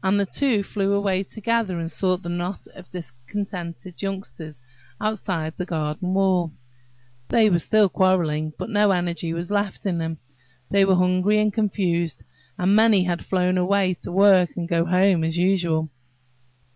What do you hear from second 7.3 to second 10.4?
They were still quarrelling, but no energy was left them.